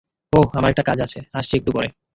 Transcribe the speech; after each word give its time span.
ওহ, 0.33 0.47
আমার 0.53 0.69
একটু 0.69 0.83
কাজে 0.85 1.03
আছে, 1.03 1.19
আসছি 1.33 1.53
একটু 1.57 1.71
পরে। 1.71 1.87